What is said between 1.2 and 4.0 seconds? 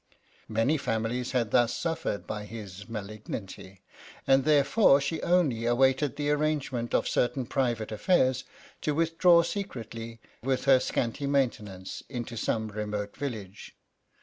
had thus suffered by his malignity,